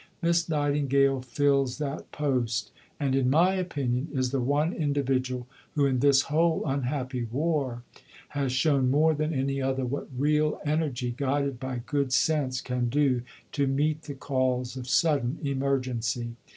Miss 0.19 0.49
Nightingale 0.49 1.21
fills 1.21 1.77
that 1.77 2.11
post; 2.11 2.71
and, 2.99 3.13
in 3.13 3.29
my 3.29 3.53
opinion, 3.53 4.07
is 4.11 4.31
the 4.31 4.39
one 4.39 4.73
individual 4.73 5.45
who 5.75 5.85
in 5.85 5.99
this 5.99 6.21
whole 6.23 6.63
unhappy 6.65 7.25
war 7.25 7.83
has 8.29 8.51
shown 8.51 8.89
more 8.89 9.13
than 9.13 9.31
any 9.31 9.61
other 9.61 9.85
what 9.85 10.09
real 10.17 10.59
energy 10.65 11.13
guided 11.15 11.59
by 11.59 11.83
good 11.85 12.11
sense 12.11 12.61
can 12.61 12.89
do 12.89 13.21
to 13.51 13.67
meet 13.67 14.01
the 14.01 14.15
calls 14.15 14.75
of 14.75 14.89
sudden 14.89 15.37
emergency." 15.43 16.35